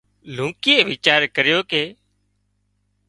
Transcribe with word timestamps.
لونڪيئي 0.35 0.79
ويچار 0.87 1.21
ڪريو 1.35 1.59
ڪي 1.71 1.83